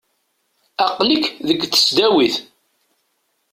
[0.85, 2.35] Aqqel-ik deg tesdawit.